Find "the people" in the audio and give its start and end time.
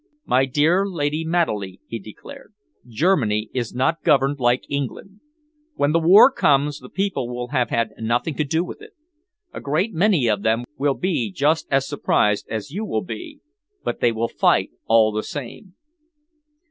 6.79-7.29